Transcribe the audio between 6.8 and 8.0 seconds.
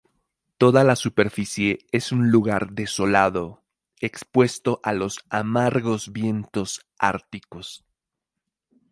árticos.